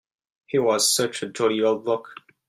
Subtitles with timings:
[0.47, 2.09] He was such a jolly old bloke.